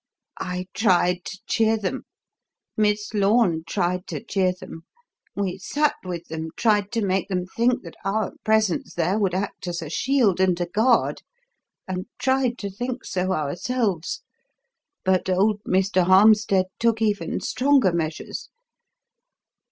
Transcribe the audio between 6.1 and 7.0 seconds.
them, tried